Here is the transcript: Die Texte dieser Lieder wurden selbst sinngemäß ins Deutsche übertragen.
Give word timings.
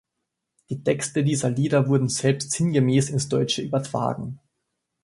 Die 0.71 0.83
Texte 0.83 1.23
dieser 1.23 1.51
Lieder 1.51 1.87
wurden 1.87 2.09
selbst 2.09 2.53
sinngemäß 2.53 3.11
ins 3.11 3.29
Deutsche 3.29 3.61
übertragen. 3.61 4.39